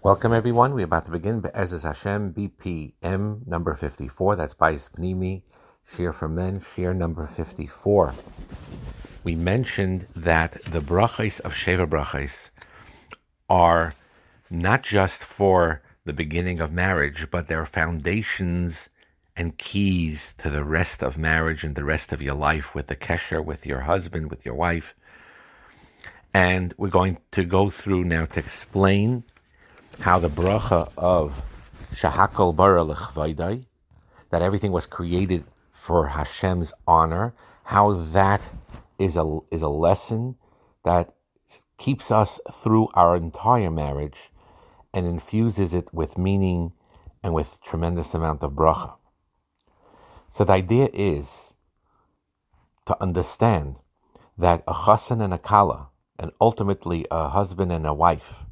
[0.00, 0.74] Welcome, everyone.
[0.74, 4.36] We're about to begin Be'ezus Hashem BPM number 54.
[4.36, 5.42] That's by Pnimi,
[5.84, 8.14] Shir for Men, Shir number 54.
[9.24, 12.50] We mentioned that the brachas of Sheva brachas
[13.50, 13.92] are
[14.50, 18.88] not just for the beginning of marriage, but they're foundations
[19.36, 22.96] and keys to the rest of marriage and the rest of your life with the
[22.96, 24.94] kesher, with your husband, with your wife.
[26.32, 29.24] And we're going to go through now to explain
[30.00, 31.42] how the bracha of
[31.92, 33.64] Shahakol Bara Lechvaidai,
[34.30, 38.40] that everything was created for Hashem's honor, how that
[38.98, 40.36] is a is a lesson
[40.84, 41.14] that
[41.78, 44.30] keeps us through our entire marriage
[44.92, 46.72] and infuses it with meaning
[47.22, 48.94] and with tremendous amount of bracha.
[50.30, 51.52] So the idea is
[52.86, 53.76] to understand
[54.36, 58.44] that a chassan and a kala, and ultimately a husband and a wife,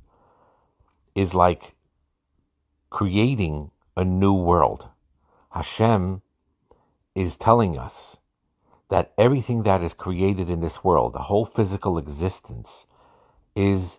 [1.17, 1.75] is like
[2.91, 4.87] creating a new world.
[5.51, 6.21] Hashem
[7.15, 8.19] is telling us
[8.91, 12.85] that everything that is created in this world, the whole physical existence,
[13.57, 13.99] is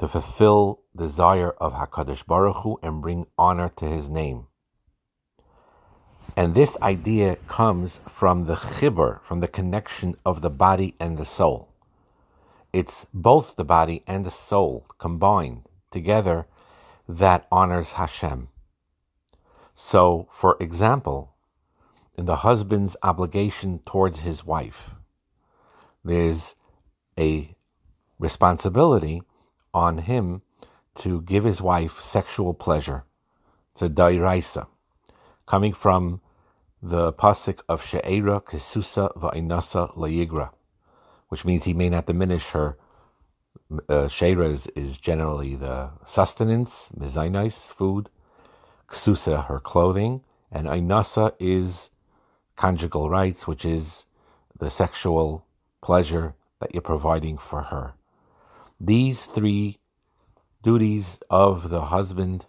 [0.00, 4.48] to fulfill the desire of Hakadosh Baruch Hu and bring honor to His name.
[6.36, 11.24] And this idea comes from the chibur, from the connection of the body and the
[11.24, 11.68] soul.
[12.72, 16.46] It's both the body and the soul combined together
[17.08, 18.48] that honors Hashem.
[19.74, 21.34] So, for example,
[22.16, 24.90] in the husband's obligation towards his wife,
[26.04, 26.54] there's
[27.18, 27.54] a
[28.18, 29.22] responsibility
[29.72, 30.42] on him
[30.96, 33.04] to give his wife sexual pleasure.
[33.72, 34.66] It's a dairaisa,
[35.46, 36.20] coming from
[36.82, 40.50] the pasuk of She'era Kisusa Va'inasa Layigra,
[41.28, 42.76] which means he may not diminish her
[43.88, 48.08] uh, is, is generally the sustenance, mizainais, food,
[48.88, 51.90] ksusa, her clothing, and ainasa is
[52.56, 54.04] conjugal rights, which is
[54.58, 55.44] the sexual
[55.82, 57.92] pleasure that you're providing for her.
[58.80, 59.78] These three
[60.62, 62.46] duties of the husband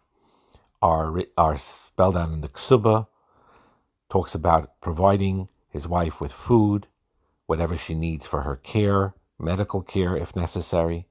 [0.82, 3.08] are, are spelled out in the ksuba,
[4.10, 6.88] talks about providing his wife with food,
[7.46, 11.06] whatever she needs for her care, medical care if necessary,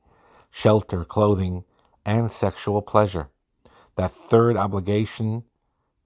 [0.50, 1.64] shelter, clothing,
[2.04, 3.28] and sexual pleasure.
[3.96, 5.44] That third obligation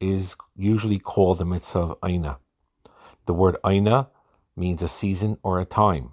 [0.01, 2.39] is usually called the mitzvah aina.
[3.27, 4.09] The word aina
[4.57, 6.11] means a season or a time.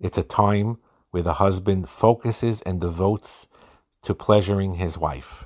[0.00, 0.78] It's a time
[1.10, 3.46] where the husband focuses and devotes
[4.02, 5.44] to pleasuring his wife.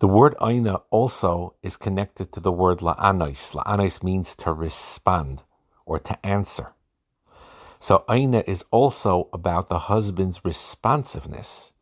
[0.00, 3.52] The word aina also is connected to the word la'anais.
[3.52, 5.42] La'anais means to respond
[5.84, 6.72] or to answer.
[7.80, 11.72] So Aina is also about the husband's responsiveness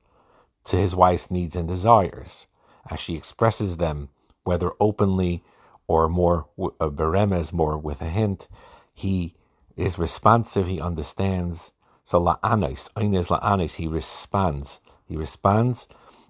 [0.64, 2.46] to his wife's needs and desires
[2.88, 4.08] as she expresses them,
[4.44, 5.42] whether openly
[5.88, 8.46] or more uh, beremes, more with a hint.
[8.94, 9.34] He
[9.76, 11.72] is responsive, he understands.
[12.04, 14.80] So la'anis, Aina is la'anis, he responds.
[15.04, 15.88] He responds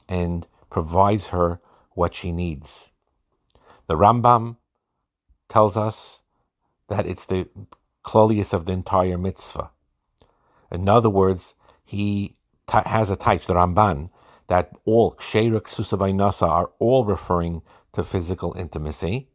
[0.08, 1.60] and provides her
[1.92, 2.88] what she needs.
[3.86, 4.56] The Rambam
[5.48, 6.20] tells us
[6.88, 7.48] that it's the
[8.08, 9.68] Clolius of the entire mitzvah.
[10.72, 11.52] In other words,
[11.84, 12.36] he
[12.66, 14.08] has a taich, the Ramban,
[14.46, 17.60] that all Sheira Susavainasa are all referring
[17.92, 19.28] to physical intimacy.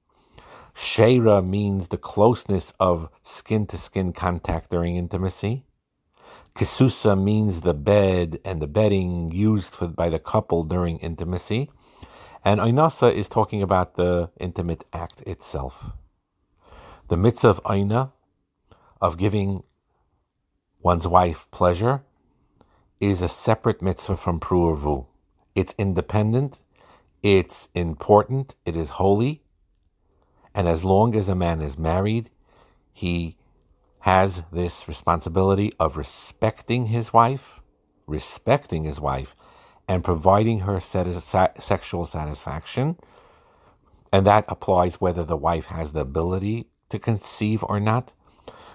[0.73, 5.65] Sheira means the closeness of skin to skin contact during intimacy.
[6.55, 11.69] Kisusa means the bed and the bedding used for, by the couple during intimacy.
[12.43, 15.91] And Ainasa is talking about the intimate act itself.
[17.09, 18.13] The mitzvah of Aina
[19.03, 19.61] of giving
[20.81, 22.01] one's wife pleasure
[23.01, 25.05] is a separate mitzvah from pruavu.
[25.53, 26.57] It's independent,
[27.21, 29.43] it's important, it is holy,
[30.55, 32.29] and as long as a man is married,
[32.93, 33.35] he
[33.99, 37.59] has this responsibility of respecting his wife,
[38.07, 39.35] respecting his wife,
[39.85, 42.97] and providing her sexual satisfaction.
[44.13, 48.13] And that applies whether the wife has the ability to conceive or not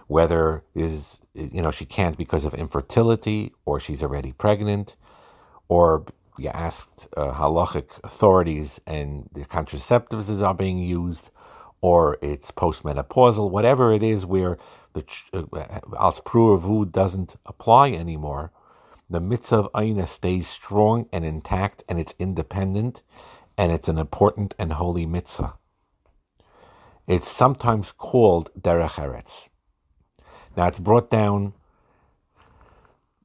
[0.08, 4.96] whether is you know she can't because of infertility or she's already pregnant
[5.68, 6.04] or
[6.38, 11.30] you asked uh, halachic authorities and the contraceptives are being used
[11.80, 14.58] or it's postmenopausal whatever it is where
[14.94, 18.50] the uh, als pruavu doesn't apply anymore
[19.10, 23.02] the mitzvah of aina stays strong and intact and it's independent
[23.58, 25.54] and it's an important and holy mitzvah.
[27.08, 29.48] It's sometimes called derech eretz
[30.58, 31.52] now it's brought down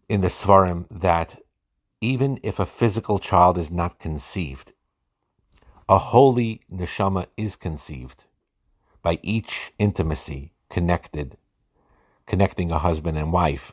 [0.07, 1.41] in the Svarim that
[1.99, 4.71] even if a physical child is not conceived,
[5.89, 8.25] a holy neshama is conceived
[9.01, 11.35] by each intimacy connected,
[12.27, 13.71] connecting a husband and wife.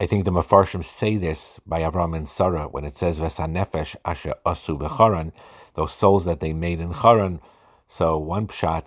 [0.00, 4.34] I think the Mefarshim say this by Avram and Sarah when it says Vesanefesh Asher
[4.44, 5.30] Asu Becharan,
[5.74, 7.40] those souls that they made in Charan.
[7.86, 8.86] So one pshat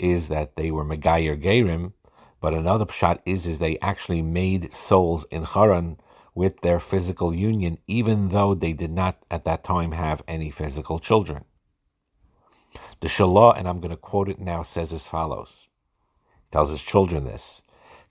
[0.00, 1.92] is that they were Megayer Gerim,
[2.40, 5.98] but another pshat is is they actually made souls in Charan
[6.36, 10.98] with their physical union, even though they did not at that time have any physical
[10.98, 11.44] children.
[13.00, 15.66] The Shalah, and I'm going to quote it now, says as follows.
[16.44, 17.62] He tells his children this.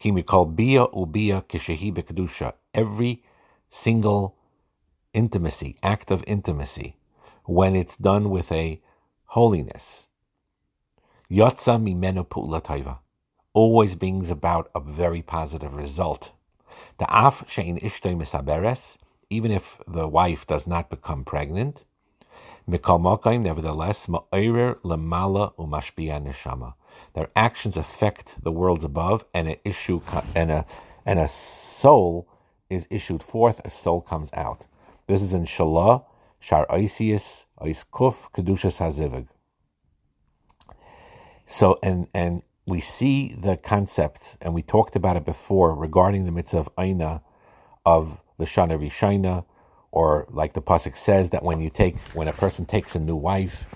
[0.01, 2.54] Bia ubia kishehi.
[2.74, 3.24] Every
[3.69, 4.36] single
[5.13, 6.98] intimacy, act of intimacy,
[7.45, 8.81] when it's done with a
[9.25, 10.07] holiness.
[11.31, 12.62] Yotza mimenu pu'la
[13.56, 16.31] always brings about a very positive result.
[17.00, 18.98] The af shein ishtay misaberes,
[19.31, 21.84] even if the wife does not become pregnant,
[22.69, 26.74] mikal makayim, nevertheless, ma'orer lemala umashbiya neshama.
[27.13, 30.01] Their actions affect the worlds above, and an issue
[30.36, 30.66] and a
[31.06, 32.28] and a soul
[32.69, 33.62] is issued forth.
[33.63, 34.68] A soul comes out.
[35.08, 36.04] This is in Shalah,
[36.40, 39.28] Shar Isius, Iskuf, Kedushas Hazivig.
[41.46, 46.32] So and and we see the concept, and we talked about it before regarding the
[46.32, 47.22] mitzvah of Aina,
[47.86, 49.46] of the Shana Rishina,
[49.92, 53.16] or like the pasuk says that when you take when a person takes a new
[53.16, 53.68] wife,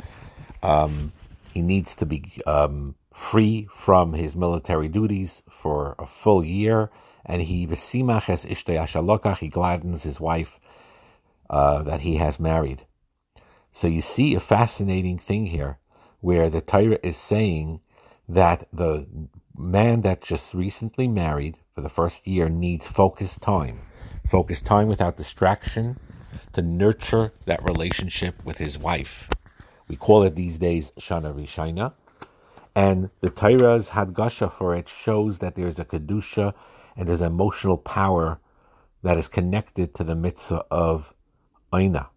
[0.63, 1.13] um,
[1.53, 6.89] he needs to be um, free from his military duties for a full year,
[7.25, 7.68] and he
[9.39, 10.59] he gladdens his wife
[11.50, 12.85] uh, that he has married.
[13.71, 15.77] So you see a fascinating thing here,
[16.21, 17.81] where the Torah is saying
[18.29, 19.07] that the
[19.57, 23.79] man that just recently married for the first year needs focused time,
[24.29, 25.99] focused time without distraction
[26.53, 29.29] to nurture that relationship with his wife.
[29.87, 31.93] We call it these days Shana Rishina.
[32.75, 36.53] And the Torah's Hadgasha for it shows that there's a Kedusha
[36.95, 38.39] and there's emotional power
[39.01, 41.15] that is connected to the mitzvah of
[41.73, 42.09] Aina.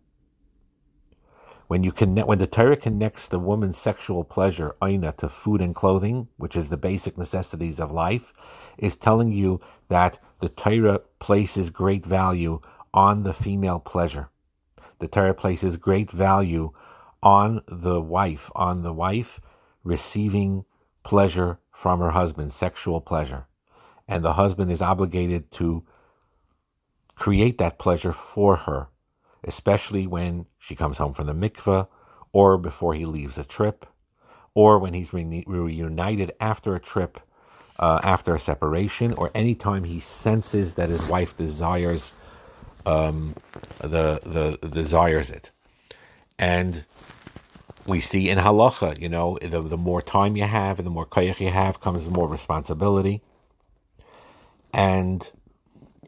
[1.73, 5.75] When you connect, when the Torah connects the woman's sexual pleasure, aina, to food and
[5.75, 8.35] clothing, which is the basic necessities of life,
[8.77, 9.59] is telling you
[9.89, 12.61] that the Torah places great value
[12.93, 14.29] on the female pleasure.
[14.99, 16.73] The Torah places great value
[17.23, 19.41] on the wife, on the wife
[19.83, 20.67] receiving
[21.05, 23.47] pleasure from her husband, sexual pleasure.
[24.07, 25.85] And the husband is obligated to
[27.15, 28.89] create that pleasure for her
[29.45, 31.87] especially when she comes home from the mikveh,
[32.33, 33.87] or before he leaves a trip,
[34.55, 37.21] or when he's re- reunited after a trip,
[37.79, 42.13] uh, after a separation, or anytime he senses that his wife desires
[42.87, 43.35] um,
[43.81, 45.51] the the desires it,
[46.39, 46.85] and
[47.87, 51.07] we see in halacha, you know, the the more time you have and the more
[51.07, 53.23] koyach you have comes more responsibility,
[54.73, 55.31] and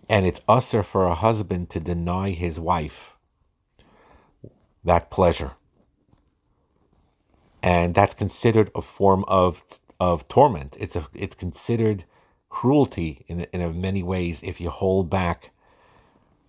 [0.09, 3.14] and it's usher for a husband to deny his wife
[4.85, 5.53] that pleasure.
[7.63, 9.63] And that's considered a form of
[10.01, 10.77] of torment.
[10.79, 12.05] It's a it's considered
[12.49, 15.51] cruelty in in many ways if you hold back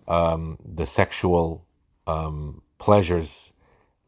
[0.06, 1.64] um, the sexual
[2.06, 3.52] um, pleasures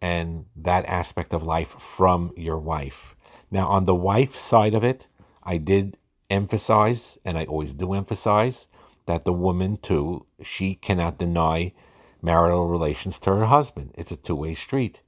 [0.01, 3.17] and that aspect of life from your wife.
[3.51, 5.07] Now, on the wife side of it,
[5.43, 5.97] I did
[6.31, 8.67] emphasize, and I always do emphasize,
[9.07, 11.73] that the woman too she cannot deny
[12.23, 13.95] marital relations to her husband.
[13.97, 15.01] It's a two way street.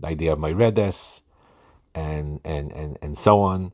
[0.00, 1.20] The idea of my Myredes
[1.94, 3.72] and, and, and, and so on.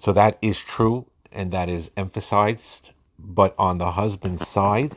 [0.00, 2.90] So that is true and that is emphasized.
[3.18, 4.96] But on the husband's side,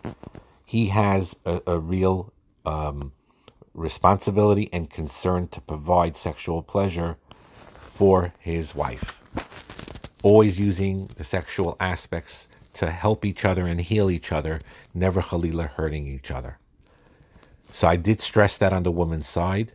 [0.66, 2.34] he has a, a real
[2.66, 3.14] um,
[3.74, 7.18] responsibility and concern to provide sexual pleasure
[7.78, 9.20] for his wife.
[10.24, 14.60] Always using the sexual aspects to help each other and heal each other,
[14.94, 16.58] never Khalila hurting each other.
[17.72, 19.74] So I did stress that on the woman's side.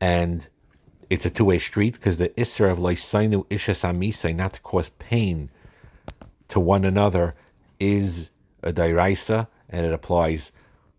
[0.00, 0.48] And
[1.10, 4.90] it's a two way street because the Isser of Laisainu Ishas Amisai, not to cause
[4.98, 5.50] pain
[6.48, 7.34] to one another,
[7.78, 8.30] is
[8.62, 10.52] a Dairaisa, and it applies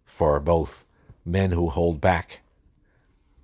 [0.05, 0.85] for both
[1.25, 2.41] men who hold back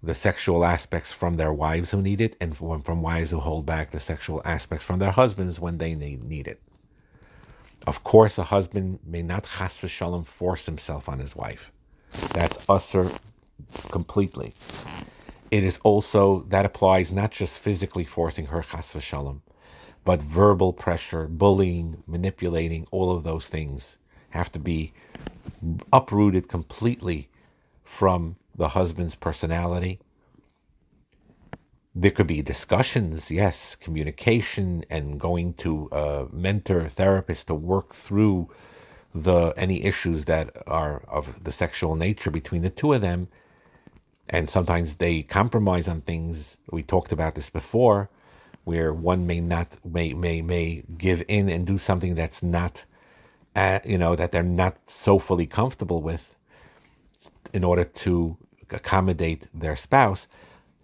[0.02, 3.92] the sexual aspects from their wives who need it, and from wives who hold back
[3.92, 6.62] the sexual aspects from their husbands when they need it.
[7.88, 11.72] Of course, a husband may not chas v'shalom force himself on his wife.
[12.34, 13.12] That's usher
[13.92, 14.54] completely.
[15.52, 19.42] It is also that applies not just physically forcing her chas v'shalom,
[20.06, 23.96] but verbal pressure, bullying, manipulating, all of those things
[24.32, 24.94] have to be
[25.92, 27.30] uprooted completely
[27.84, 30.00] from the husband's personality.
[31.96, 38.50] There could be discussions, yes, communication, and going to a mentor, therapist to work through
[39.14, 43.28] the any issues that are of the sexual nature between the two of them.
[44.30, 46.58] And sometimes they compromise on things.
[46.70, 48.10] We talked about this before,
[48.66, 52.86] where one may not may may may give in and do something that's not,
[53.56, 56.36] uh, you know, that they're not so fully comfortable with,
[57.52, 58.38] in order to
[58.70, 60.28] accommodate their spouse.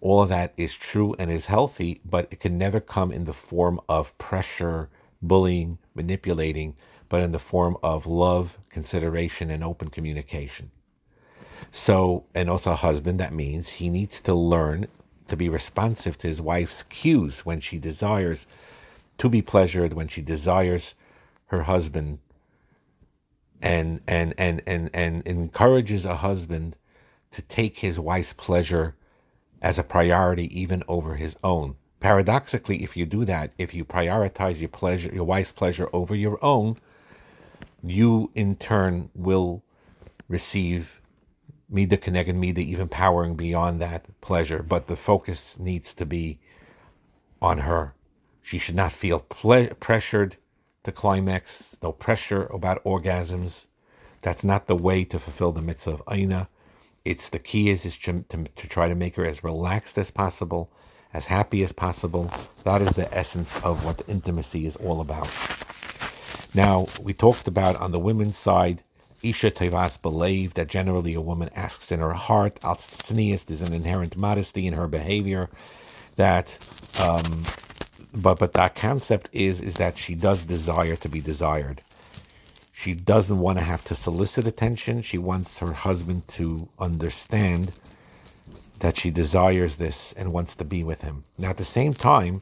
[0.06, 3.34] All of that is true and is healthy, but it can never come in the
[3.34, 4.88] form of pressure,
[5.20, 6.76] bullying, manipulating,
[7.10, 10.70] but in the form of love, consideration, and open communication.
[11.72, 14.86] So, and also a husband, that means he needs to learn
[15.28, 18.46] to be responsive to his wife's cues when she desires
[19.18, 20.94] to be pleasured, when she desires
[21.48, 22.20] her husband,
[23.60, 26.78] and and and and and encourages a husband
[27.32, 28.94] to take his wife's pleasure
[29.66, 31.76] as a priority even over his own.
[32.00, 36.38] Paradoxically, if you do that, if you prioritize your pleasure, your wife's pleasure over your
[36.46, 36.78] own,
[37.84, 39.64] you in turn will
[40.30, 41.02] receive
[41.68, 44.62] Mida Keneged Mida, even powering beyond that pleasure.
[44.62, 46.38] But the focus needs to be
[47.42, 47.96] on her.
[48.44, 50.38] She should not feel ple- pressured
[50.84, 53.66] to climax, no pressure about orgasms.
[54.22, 56.50] That's not the way to fulfill the mitzvah of Aina.
[57.06, 60.12] It's the key is, is to, to, to try to make her as relaxed as
[60.12, 60.72] possible,
[61.14, 62.32] as happy as possible.
[62.64, 65.30] That is the essence of what intimacy is all about.
[66.56, 68.82] Now, we talked about on the women's side,
[69.22, 74.18] Isha Tevas believe that generally a woman asks in her heart, Al there's an inherent
[74.18, 75.50] modesty in her behavior
[76.16, 76.58] that
[77.00, 77.44] um,
[78.14, 81.82] but but that concept is is that she does desire to be desired.
[82.78, 85.02] She doesn't want to have to solicit attention.
[85.02, 87.72] She wants her husband to understand
[88.80, 91.24] that she desires this and wants to be with him.
[91.38, 92.42] Now, at the same time,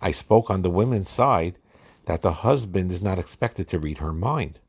[0.00, 1.56] I spoke on the women's side
[2.06, 4.60] that the husband is not expected to read her mind.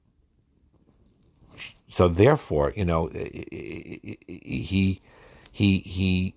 [1.87, 4.99] So therefore, you know, he
[5.51, 6.35] he he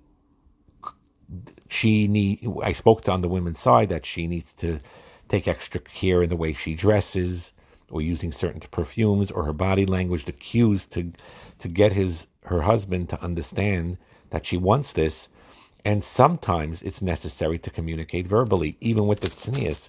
[1.70, 4.78] she need I spoke on the women's side that she needs to
[5.28, 7.52] take extra care in the way she dresses
[7.90, 11.12] or using certain perfumes or her body language, the cues to
[11.58, 13.98] to get his her husband to understand
[14.30, 15.28] that she wants this.
[15.84, 19.88] And sometimes it's necessary to communicate verbally, even with the tznius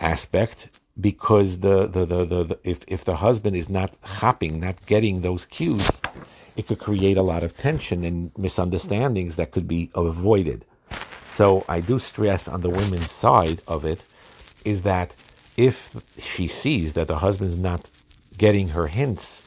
[0.00, 4.84] aspect, because the, the, the, the, the if, if the husband is not hopping, not
[4.86, 6.02] getting those cues,
[6.56, 10.66] it could create a lot of tension and misunderstandings that could be avoided.
[11.24, 14.04] So I do stress on the women's side of it
[14.64, 15.14] is that
[15.60, 17.90] if she sees that the husband's not
[18.38, 19.42] getting her hints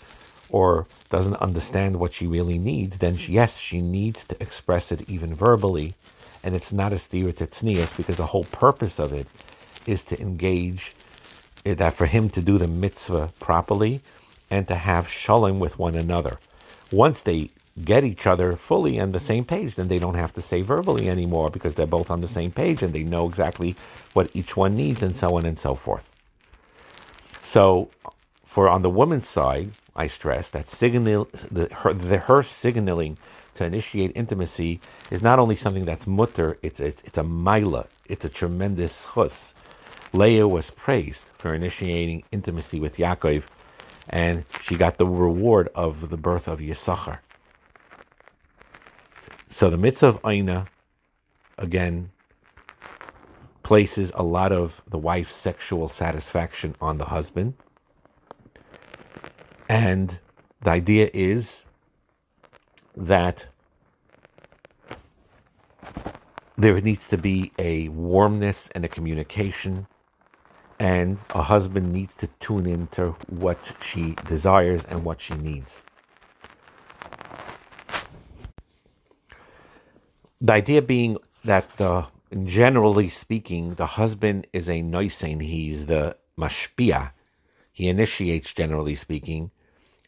[0.50, 5.02] or doesn't understand what she really needs, then she, yes, she needs to express it
[5.10, 5.96] even verbally.
[6.44, 9.28] And it's not a stereotypes because the whole purpose of it
[9.88, 10.94] is to engage
[11.66, 14.02] eh, that for him to do the mitzvah properly
[14.52, 16.40] and to have shalom with one another.
[16.92, 17.50] Once they
[17.84, 21.10] get each other fully on the same page, then they don't have to say verbally
[21.10, 23.76] anymore because they're both on the same page and they know exactly
[24.14, 26.12] what each one needs and so on and so forth.
[27.42, 27.90] So,
[28.46, 33.18] for on the woman's side, I stress that signal the, her, the, her signaling
[33.56, 34.80] to initiate intimacy
[35.12, 39.54] is not only something that's mutter, it's, it's, it's a mila, it's a tremendous chus.
[40.14, 43.46] Leah was praised for initiating intimacy with Yaakov,
[44.10, 47.20] and she got the reward of the birth of Yisachar.
[49.54, 50.66] So the mitzvah of Aina,
[51.60, 52.10] again,
[53.62, 57.54] places a lot of the wife's sexual satisfaction on the husband.
[59.70, 60.18] And
[60.64, 61.66] the idea is
[62.98, 63.46] that
[66.58, 69.86] there needs to be a warmness and a communication,
[70.80, 75.84] and a husband needs to tune into what she desires and what she needs.
[80.44, 82.08] The idea being that the
[82.44, 85.42] generally speaking, the husband is a noisein.
[85.42, 87.12] He's the mashpia.
[87.72, 89.52] He initiates, generally speaking,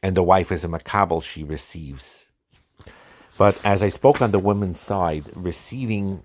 [0.04, 1.24] and the wife is a makabel.
[1.24, 2.27] She receives.
[3.38, 6.24] But as I spoke on the woman's side, receiving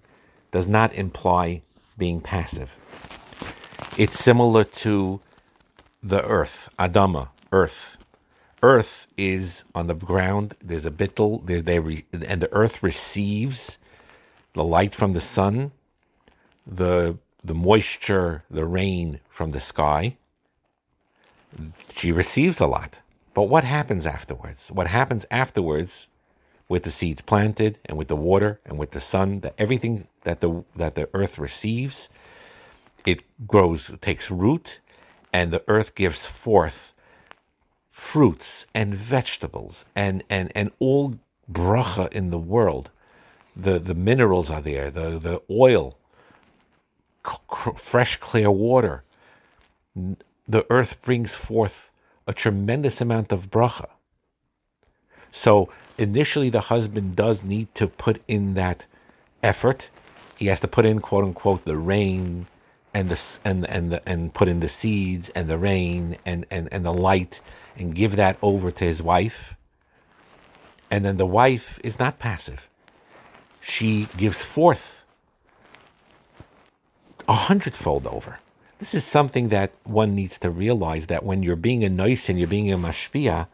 [0.50, 1.62] does not imply
[1.96, 2.76] being passive.
[3.96, 5.20] It's similar to
[6.02, 7.96] the earth, Adama, earth.
[8.60, 10.56] Earth is on the ground.
[10.60, 11.46] There's a bittel.
[11.46, 13.78] There's they re, and the earth receives
[14.54, 15.72] the light from the sun,
[16.66, 20.16] the the moisture, the rain from the sky,
[21.96, 23.00] she receives a lot.
[23.32, 24.68] But what happens afterwards?
[24.68, 26.08] What happens afterwards
[26.68, 30.40] with the seeds planted and with the water and with the sun, that everything that
[30.40, 32.08] the that the earth receives,
[33.06, 34.80] it grows, takes root,
[35.32, 36.92] and the earth gives forth
[37.90, 41.18] fruits and vegetables and and and all
[41.50, 42.90] bracha in the world.
[43.60, 45.98] The the minerals are there, the the oil,
[47.26, 49.04] c- fresh clear water.
[50.48, 51.90] The earth brings forth
[52.26, 53.90] a tremendous amount of bracha.
[55.32, 58.86] So initially, the husband does need to put in that
[59.42, 59.90] effort.
[60.36, 62.46] He has to put in quote unquote the rain
[62.94, 63.14] and the
[63.44, 66.94] and and the, and put in the seeds and the rain and, and and the
[66.94, 67.40] light
[67.78, 69.56] and give that over to his wife.
[70.90, 72.69] And then the wife is not passive.
[73.60, 75.04] She gives forth
[77.28, 78.38] a hundredfold over.
[78.78, 82.38] This is something that one needs to realize that when you're being a nice and
[82.38, 83.46] you're being a mashpia,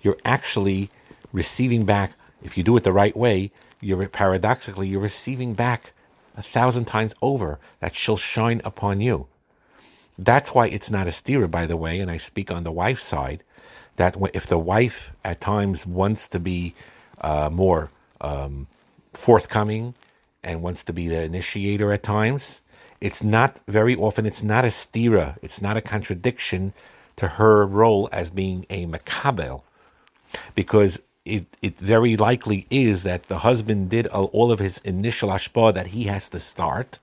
[0.00, 0.90] you're actually
[1.32, 2.12] receiving back.
[2.42, 5.92] If you do it the right way, you're paradoxically you're receiving back
[6.36, 9.26] a thousand times over that shall shine upon you.
[10.18, 13.04] That's why it's not a stira, by the way, and I speak on the wife's
[13.04, 13.42] side,
[13.96, 16.74] that if the wife at times wants to be
[17.20, 17.90] uh, more
[18.20, 18.66] um,
[19.12, 19.94] forthcoming
[20.42, 22.60] and wants to be the initiator at times,
[23.00, 26.72] it's not very often, it's not a stira, it's not a contradiction
[27.16, 29.62] to her role as being a makabel,
[30.54, 35.74] because it, it very likely is that the husband did all of his initial ashpa
[35.74, 36.98] that he has to start.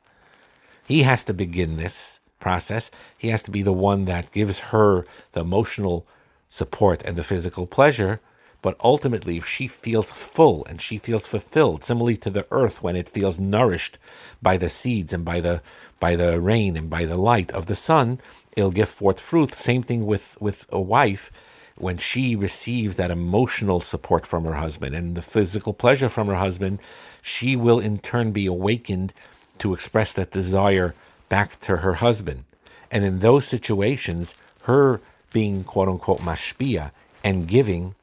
[0.87, 2.89] He has to begin this process.
[3.17, 6.05] He has to be the one that gives her the emotional
[6.49, 8.19] support and the physical pleasure.
[8.61, 12.95] But ultimately, if she feels full and she feels fulfilled, similarly to the earth when
[12.95, 13.99] it feels nourished
[14.41, 15.61] by the seeds and by the
[15.99, 18.19] by the rain and by the light of the sun,
[18.55, 19.53] it'll give forth fruit.
[19.53, 21.31] Same thing with with a wife
[21.77, 26.35] when she receives that emotional support from her husband and the physical pleasure from her
[26.35, 26.79] husband,
[27.21, 29.13] she will in turn be awakened
[29.59, 30.95] to express that desire
[31.29, 32.43] back to her husband.
[32.89, 35.01] And in those situations, her
[35.31, 36.91] being quote unquote mashpia
[37.23, 37.95] and giving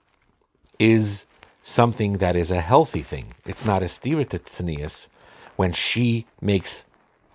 [0.78, 1.24] is
[1.62, 3.34] something that is a healthy thing.
[3.46, 5.08] It's not a stereotypes
[5.56, 6.84] when she makes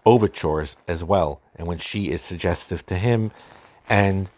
[0.06, 3.32] overtures as well and when she is suggestive to him
[3.88, 4.30] and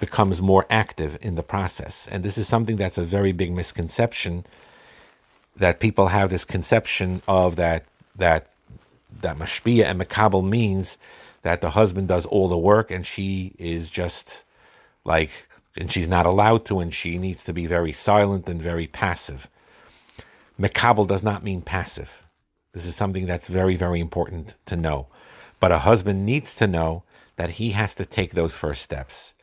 [0.00, 2.08] becomes more active in the process.
[2.10, 4.44] And this is something that's a very big misconception
[5.56, 8.48] that people have this conception of that that
[9.22, 10.98] that mashpia and makabel means
[11.42, 14.44] that the husband does all the work and she is just
[15.04, 15.30] like
[15.76, 19.48] and she's not allowed to and she needs to be very silent and very passive.
[20.58, 22.22] Makabel does not mean passive.
[22.72, 25.08] This is something that's very, very important to know.
[25.60, 27.04] But a husband needs to know
[27.36, 29.34] that he has to take those first steps.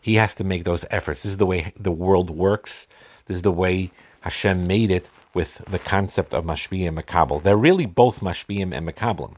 [0.00, 1.22] He has to make those efforts.
[1.22, 2.86] This is the way the world works.
[3.26, 7.42] This is the way Hashem made it with the concept of mashpiyim and makabel.
[7.42, 9.34] They're really both mashpiyim and makablim.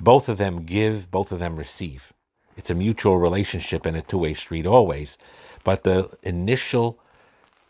[0.00, 2.12] Both of them give, both of them receive.
[2.56, 5.18] It's a mutual relationship and a two-way street always.
[5.64, 6.98] But the initial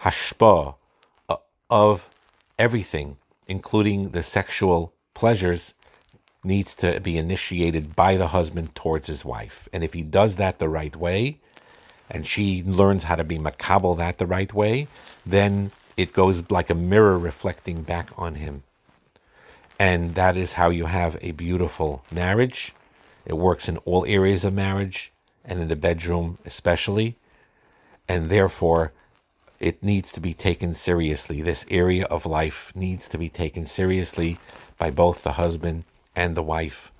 [0.02, 0.76] hashpa
[1.28, 1.36] uh,
[1.70, 2.08] of
[2.58, 3.16] everything,
[3.48, 5.74] including the sexual pleasures,
[6.44, 9.68] needs to be initiated by the husband towards his wife.
[9.72, 11.40] And if he does that the right way,
[12.08, 14.86] and she learns how to be makabel that the right way,
[15.24, 18.62] then it goes like a mirror reflecting back on him.
[19.78, 22.72] And that is how you have a beautiful marriage.
[23.26, 25.12] It works in all areas of marriage
[25.44, 27.16] and in the bedroom especially.
[28.08, 28.92] And therefore,
[29.58, 31.42] it needs to be taken seriously.
[31.42, 34.38] This area of life needs to be taken seriously
[34.78, 35.84] by both the husband
[36.14, 36.92] and the wife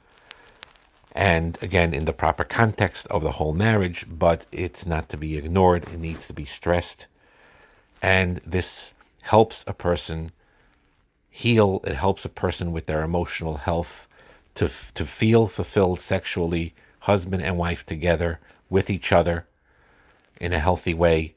[1.16, 5.36] and again in the proper context of the whole marriage, but it's not to be
[5.38, 7.06] ignored, it needs to be stressed.
[8.02, 10.30] And this helps a person
[11.30, 14.05] heal, it helps a person with their emotional health
[14.56, 19.46] to, to feel fulfilled sexually, husband and wife together with each other
[20.40, 21.34] in a healthy way,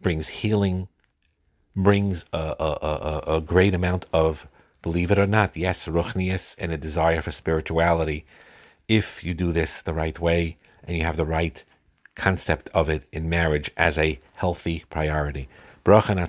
[0.00, 0.88] brings healing,
[1.76, 4.46] brings a, a, a, a great amount of,
[4.82, 8.26] believe it or not, yes, ruchnius and a desire for spirituality
[8.88, 11.64] if you do this the right way and you have the right
[12.14, 15.48] concept of it in marriage as a healthy priority.
[15.84, 16.20] Bracha and